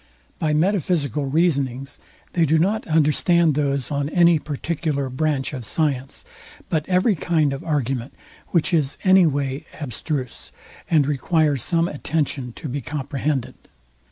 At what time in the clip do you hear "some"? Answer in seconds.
11.61-11.87